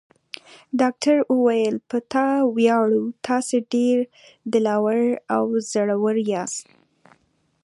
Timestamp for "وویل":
1.33-1.75